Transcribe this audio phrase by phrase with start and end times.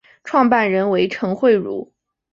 [0.23, 1.93] 创办人为陈惠如。